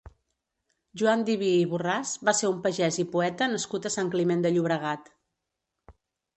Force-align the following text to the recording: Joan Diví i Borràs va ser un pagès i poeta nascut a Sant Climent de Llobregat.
Joan 1.01 1.25
Diví 1.27 1.49
i 1.57 1.67
Borràs 1.73 2.15
va 2.31 2.35
ser 2.39 2.51
un 2.55 2.65
pagès 2.65 2.99
i 3.05 3.07
poeta 3.13 3.51
nascut 3.55 3.89
a 3.89 3.95
Sant 3.99 4.13
Climent 4.17 4.45
de 4.49 4.55
Llobregat. 4.59 5.17